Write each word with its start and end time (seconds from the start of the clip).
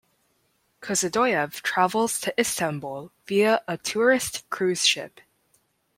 Kozodoyev 0.81 1.61
travels 1.61 2.19
to 2.21 2.33
Istanbul 2.39 3.11
via 3.27 3.61
a 3.67 3.77
tourist 3.77 4.49
cruise 4.49 4.87
ship. 4.87 5.21